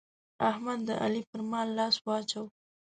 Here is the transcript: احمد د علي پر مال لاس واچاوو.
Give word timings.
احمد 0.49 0.79
د 0.87 0.89
علي 1.03 1.21
پر 1.29 1.41
مال 1.51 1.67
لاس 1.77 1.95
واچاوو. 2.05 2.49